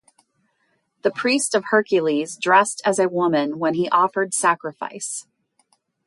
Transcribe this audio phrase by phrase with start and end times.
[1.03, 5.27] The priest of Hercules dressed as a woman when he offered sacrifice.